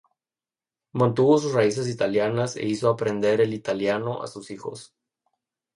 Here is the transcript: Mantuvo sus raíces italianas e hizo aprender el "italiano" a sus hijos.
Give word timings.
Mantuvo 0.93 1.37
sus 1.37 1.53
raíces 1.53 1.87
italianas 1.87 2.55
e 2.55 2.65
hizo 2.65 2.89
aprender 2.89 3.39
el 3.39 3.53
"italiano" 3.53 4.23
a 4.23 4.25
sus 4.27 4.49
hijos. 4.49 4.95